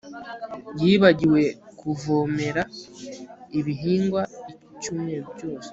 [0.81, 1.41] yibagiwe
[1.79, 2.63] kuvomera
[3.59, 4.21] ibihingwa
[4.77, 5.69] icyumweru cyose